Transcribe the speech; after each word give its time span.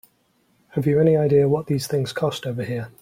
Have 0.69 0.87
you 0.87 0.99
any 0.99 1.15
idea 1.15 1.47
what 1.47 1.67
these 1.67 1.85
things 1.85 2.11
cost 2.11 2.47
over 2.47 2.63
here? 2.63 2.87